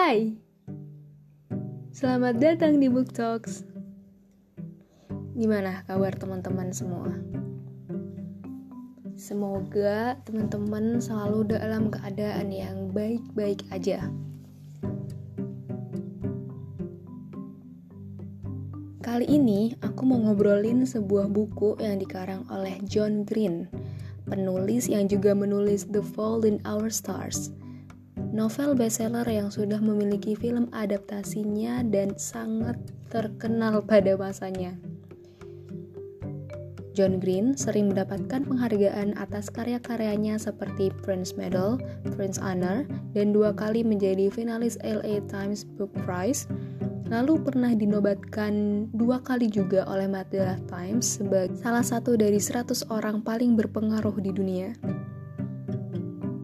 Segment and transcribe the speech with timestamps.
[0.00, 0.32] Hai,
[1.92, 3.68] selamat datang di Book Talks.
[5.36, 7.12] Gimana kabar teman-teman semua?
[9.12, 14.08] Semoga teman-teman selalu dalam keadaan yang baik-baik aja.
[19.04, 23.68] Kali ini aku mau ngobrolin sebuah buku yang dikarang oleh John Green,
[24.24, 27.52] penulis yang juga menulis The Fault in Our Stars
[28.30, 32.78] novel bestseller yang sudah memiliki film adaptasinya dan sangat
[33.10, 34.78] terkenal pada masanya.
[36.90, 41.78] John Green sering mendapatkan penghargaan atas karya-karyanya seperti Prince Medal,
[42.18, 42.82] Prince Honor,
[43.14, 46.50] dan dua kali menjadi finalis LA Times Book Prize.
[47.10, 53.22] Lalu pernah dinobatkan dua kali juga oleh majalah Times sebagai salah satu dari 100 orang
[53.22, 54.70] paling berpengaruh di dunia.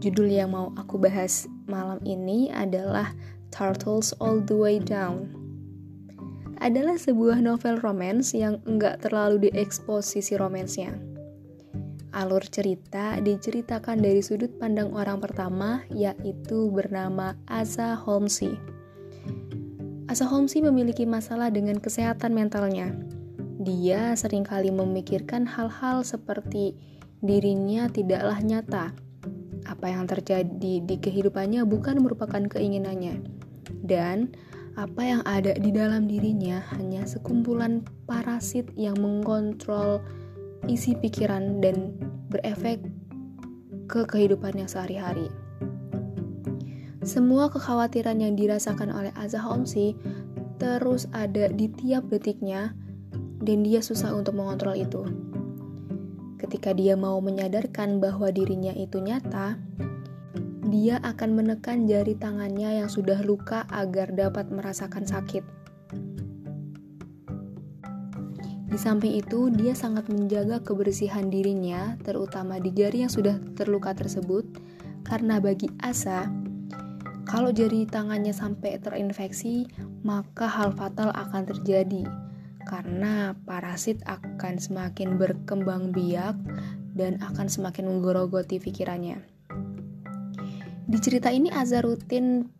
[0.02, 3.12] Judul yang mau aku bahas malam ini adalah
[3.50, 5.30] Turtles All the Way Down.
[6.62, 10.96] Adalah sebuah novel romance yang enggak terlalu diekspos sisi romansnya.
[12.16, 18.56] Alur cerita diceritakan dari sudut pandang orang pertama, yaitu bernama Asa Holmesy.
[20.08, 22.96] Asa Holmesy memiliki masalah dengan kesehatan mentalnya.
[23.60, 26.72] Dia sering kali memikirkan hal-hal seperti
[27.20, 28.96] dirinya tidaklah nyata,
[29.66, 33.20] apa yang terjadi di kehidupannya bukan merupakan keinginannya,
[33.82, 34.30] dan
[34.76, 40.04] apa yang ada di dalam dirinya hanya sekumpulan parasit yang mengontrol
[40.68, 41.96] isi pikiran dan
[42.28, 42.84] berefek
[43.88, 45.32] ke kehidupannya sehari-hari.
[47.06, 49.94] Semua kekhawatiran yang dirasakan oleh Azza Homsi
[50.58, 52.74] terus ada di tiap detiknya
[53.40, 55.06] dan dia susah untuk mengontrol itu.
[56.36, 59.56] Ketika dia mau menyadarkan bahwa dirinya itu nyata,
[60.68, 65.44] dia akan menekan jari tangannya yang sudah luka agar dapat merasakan sakit.
[68.66, 74.44] Di samping itu, dia sangat menjaga kebersihan dirinya, terutama di jari yang sudah terluka tersebut,
[75.00, 76.28] karena bagi Asa,
[77.24, 79.64] kalau jari tangannya sampai terinfeksi,
[80.04, 82.04] maka hal fatal akan terjadi
[82.66, 86.34] karena parasit akan semakin berkembang biak
[86.98, 89.22] dan akan semakin menggerogoti pikirannya.
[90.86, 92.50] Di cerita ini Azhar rutin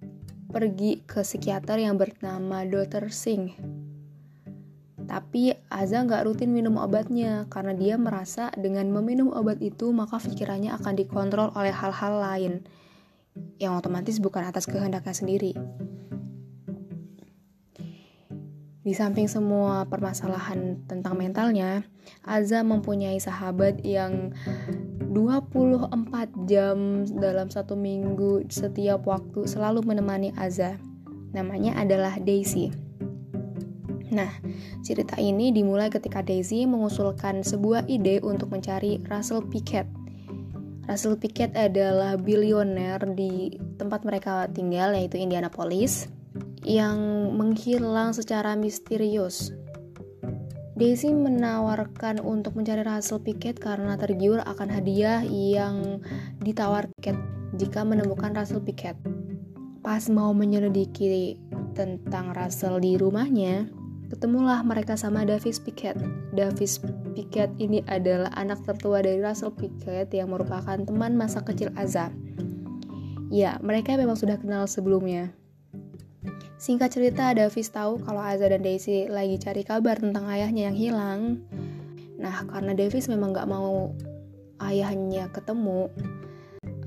[0.51, 3.11] pergi ke psikiater yang bernama Dr.
[3.11, 3.55] Singh.
[5.07, 10.75] Tapi Azza nggak rutin minum obatnya karena dia merasa dengan meminum obat itu maka pikirannya
[10.75, 12.67] akan dikontrol oleh hal-hal lain
[13.63, 15.53] yang otomatis bukan atas kehendaknya sendiri.
[18.87, 21.83] Di samping semua permasalahan tentang mentalnya,
[22.23, 24.31] Aza mempunyai sahabat yang
[25.11, 25.91] 24
[26.47, 30.79] jam dalam satu minggu setiap waktu selalu menemani Aza.
[31.35, 32.71] Namanya adalah Daisy.
[34.15, 34.31] Nah,
[34.87, 39.91] cerita ini dimulai ketika Daisy mengusulkan sebuah ide untuk mencari Russell Pickett.
[40.87, 43.51] Russell Pickett adalah bilioner di
[43.83, 46.07] tempat mereka tinggal yaitu Indianapolis
[46.67, 49.55] yang menghilang secara misterius.
[50.77, 56.05] Daisy menawarkan untuk mencari Russell Pickett karena tergiur akan hadiah yang
[56.45, 57.17] ditawarkan
[57.57, 58.99] jika menemukan Russell Pickett.
[59.81, 61.41] Pas mau menyelidiki
[61.73, 63.73] tentang Russell di rumahnya,
[64.13, 65.97] ketemulah mereka sama Davis Pickett.
[66.37, 66.83] Davis
[67.17, 72.13] Pickett ini adalah anak tertua dari Russell Pickett yang merupakan teman masa kecil Azam.
[73.33, 75.33] Ya, mereka memang sudah kenal sebelumnya.
[76.57, 81.21] Singkat cerita, Davis tahu kalau Aza dan Daisy lagi cari kabar tentang ayahnya yang hilang.
[82.17, 83.93] Nah, karena Davis memang gak mau
[84.65, 85.93] ayahnya ketemu,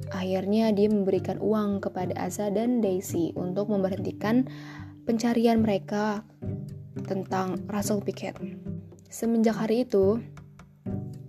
[0.09, 4.50] akhirnya dia memberikan uang kepada Aza dan Daisy untuk memberhentikan
[5.06, 6.25] pencarian mereka
[7.06, 8.42] tentang Russell Pickett.
[9.06, 10.18] Semenjak hari itu,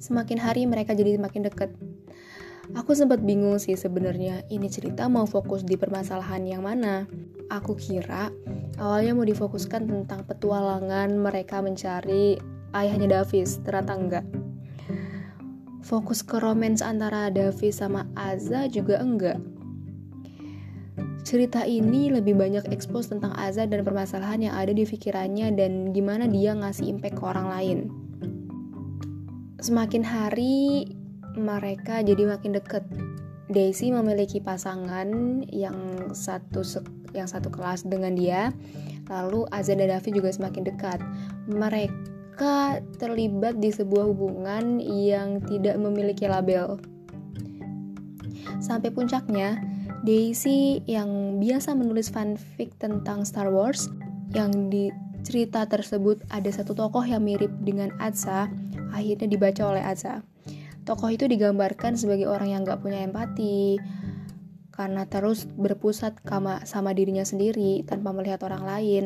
[0.00, 1.70] semakin hari mereka jadi semakin dekat.
[2.78, 7.06] Aku sempat bingung sih sebenarnya ini cerita mau fokus di permasalahan yang mana
[7.50, 8.30] aku kira
[8.78, 12.38] awalnya mau difokuskan tentang petualangan mereka mencari
[12.72, 14.26] ayahnya Davis, ternyata enggak.
[15.82, 19.42] Fokus ke romance antara Davis sama Aza juga enggak.
[21.26, 26.30] Cerita ini lebih banyak ekspos tentang Aza dan permasalahan yang ada di pikirannya dan gimana
[26.30, 27.78] dia ngasih impact ke orang lain.
[29.60, 30.88] Semakin hari
[31.36, 32.82] mereka jadi makin deket.
[33.50, 35.74] Daisy memiliki pasangan yang
[36.14, 36.62] satu
[37.10, 38.54] yang satu kelas dengan dia.
[39.10, 41.02] Lalu Azan dan Davi juga semakin dekat.
[41.50, 46.78] Mereka terlibat di sebuah hubungan yang tidak memiliki label.
[48.62, 49.58] Sampai puncaknya,
[50.06, 53.90] Daisy yang biasa menulis fanfic tentang Star Wars
[54.30, 54.94] yang di
[55.26, 58.48] cerita tersebut ada satu tokoh yang mirip dengan Atsa
[58.94, 60.24] akhirnya dibaca oleh Atsa.
[60.88, 63.76] Tokoh itu digambarkan sebagai orang yang gak punya empati
[64.80, 69.04] karena terus berpusat sama, sama dirinya sendiri tanpa melihat orang lain.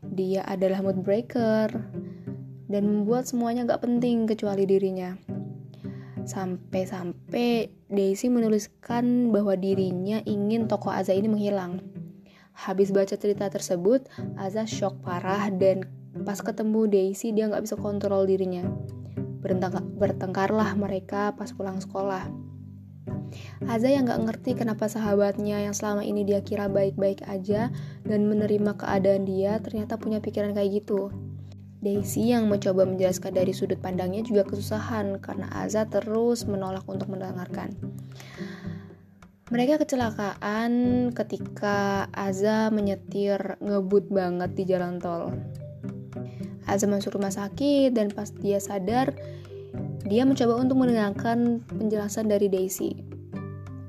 [0.00, 1.68] Dia adalah mood breaker
[2.72, 5.12] dan membuat semuanya gak penting kecuali dirinya.
[6.26, 11.78] Sampai-sampai Daisy menuliskan bahwa dirinya ingin tokoh Aza ini menghilang.
[12.56, 15.86] Habis baca cerita tersebut, Aza shock parah dan
[16.24, 18.64] pas ketemu Daisy dia nggak bisa kontrol dirinya.
[19.96, 22.26] Bertengkarlah mereka pas pulang sekolah.
[23.66, 27.70] Aza yang nggak ngerti kenapa sahabatnya yang selama ini dia kira baik-baik aja
[28.06, 31.10] dan menerima keadaan dia ternyata punya pikiran kayak gitu.
[31.82, 37.76] Daisy yang mencoba menjelaskan dari sudut pandangnya juga kesusahan karena Aza terus menolak untuk mendengarkan.
[39.46, 40.72] Mereka kecelakaan
[41.14, 45.30] ketika Aza menyetir ngebut banget di jalan tol.
[46.66, 49.14] Aza masuk rumah sakit dan pas dia sadar,
[50.06, 52.94] dia mencoba untuk mendengarkan penjelasan dari Daisy.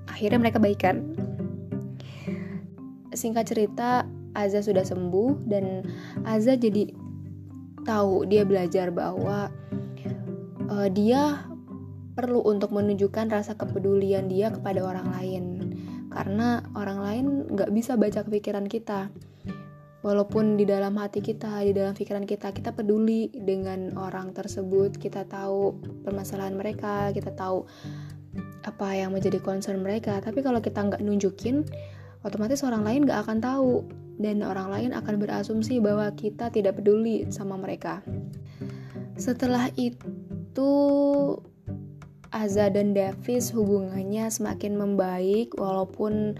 [0.10, 1.14] Akhirnya mereka baikan.
[3.14, 4.06] Singkat cerita,
[4.38, 5.82] Aza sudah sembuh dan
[6.22, 6.94] Aza jadi
[7.82, 9.50] tahu dia belajar bahwa
[10.70, 11.48] uh, dia
[12.14, 15.44] perlu untuk menunjukkan rasa kepedulian dia kepada orang lain
[16.10, 19.14] karena orang lain nggak bisa baca kepikiran kita
[20.06, 25.26] walaupun di dalam hati kita di dalam pikiran kita kita peduli dengan orang tersebut kita
[25.26, 27.66] tahu permasalahan mereka kita tahu
[28.68, 31.66] apa yang menjadi concern mereka tapi kalau kita nggak nunjukin
[32.22, 33.86] otomatis orang lain nggak akan tahu
[34.18, 38.02] dan orang lain akan berasumsi bahwa kita tidak peduli sama mereka.
[39.18, 40.72] Setelah itu,
[42.34, 46.38] Aza dan Davis hubungannya semakin membaik walaupun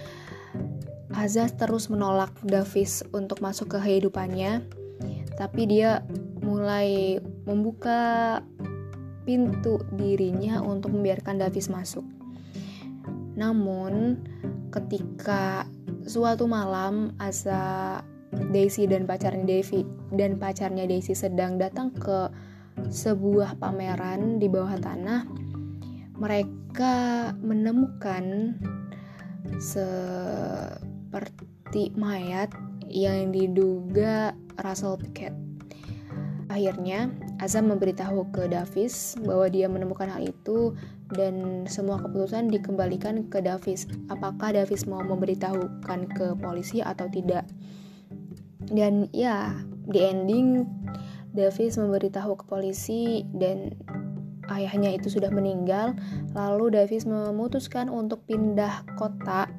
[1.18, 4.62] Aza terus menolak Davis untuk masuk ke kehidupannya.
[5.34, 6.06] Tapi dia
[6.46, 7.18] mulai
[7.50, 8.38] membuka
[9.26, 12.06] pintu dirinya untuk membiarkan Davis masuk.
[13.34, 14.22] Namun,
[14.70, 15.66] ketika
[16.08, 18.00] Suatu malam, Asa
[18.32, 19.84] Daisy dan pacarnya Devi
[20.16, 22.32] dan pacarnya Daisy sedang datang ke
[22.80, 25.28] sebuah pameran di bawah tanah.
[26.16, 26.96] Mereka
[27.44, 28.56] menemukan
[31.18, 32.54] seperti mayat
[32.86, 35.34] yang diduga Russell Pickett.
[36.48, 37.10] Akhirnya,
[37.42, 40.78] Azam memberitahu ke Davis bahwa dia menemukan hal itu
[41.12, 43.90] dan semua keputusan dikembalikan ke Davis.
[44.14, 47.50] Apakah Davis mau memberitahukan ke polisi atau tidak?
[48.70, 49.58] Dan ya,
[49.90, 50.64] di ending
[51.34, 53.76] Davis memberitahu ke polisi dan
[54.48, 56.00] ayahnya itu sudah meninggal.
[56.32, 59.52] Lalu Davis memutuskan untuk pindah kota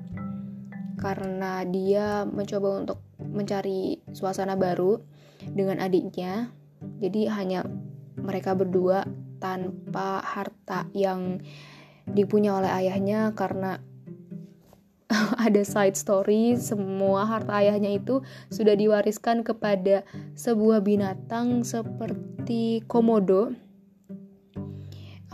[0.99, 4.99] karena dia mencoba untuk mencari suasana baru
[5.47, 6.51] dengan adiknya.
[6.99, 7.63] Jadi hanya
[8.19, 9.07] mereka berdua
[9.39, 11.39] tanpa harta yang
[12.11, 13.79] dipunya oleh ayahnya karena
[15.47, 20.05] ada side story semua harta ayahnya itu sudah diwariskan kepada
[20.35, 23.55] sebuah binatang seperti komodo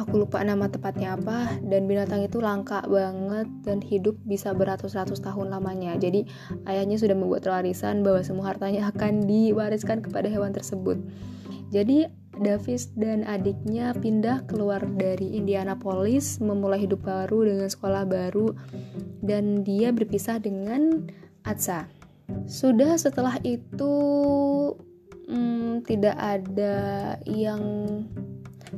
[0.05, 5.49] aku lupa nama tepatnya apa dan binatang itu langka banget dan hidup bisa beratus-ratus tahun
[5.49, 6.29] lamanya jadi
[6.69, 11.01] ayahnya sudah membuat warisan bahwa semua hartanya akan diwariskan kepada hewan tersebut
[11.73, 18.51] jadi Davis dan adiknya pindah keluar dari Indianapolis, memulai hidup baru dengan sekolah baru,
[19.23, 21.07] dan dia berpisah dengan
[21.47, 21.87] Atsa.
[22.51, 23.95] Sudah setelah itu,
[25.31, 26.75] hmm, tidak ada
[27.29, 27.63] yang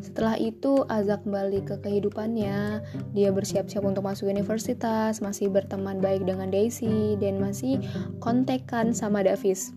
[0.02, 2.82] setelah itu Azza kembali ke kehidupannya.
[3.16, 7.80] Dia bersiap-siap untuk masuk universitas, masih berteman baik dengan Daisy dan masih
[8.20, 9.72] kontekan sama Davis.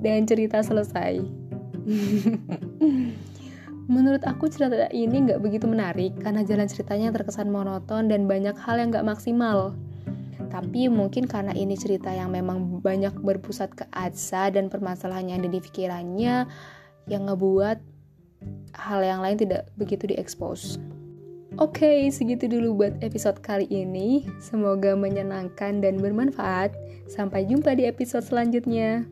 [0.00, 1.20] Dan cerita selesai.
[3.90, 8.78] Menurut aku cerita ini nggak begitu menarik karena jalan ceritanya terkesan monoton dan banyak hal
[8.78, 9.74] yang nggak maksimal.
[10.50, 15.50] Tapi mungkin karena ini cerita yang memang banyak berpusat ke Atsa dan permasalahan yang ada
[15.50, 16.46] di pikirannya
[17.06, 17.99] yang ngebuat
[18.80, 20.80] hal yang lain tidak begitu diekspos.
[21.60, 24.24] Oke, okay, segitu dulu buat episode kali ini.
[24.40, 26.72] Semoga menyenangkan dan bermanfaat.
[27.04, 29.04] Sampai jumpa di episode selanjutnya.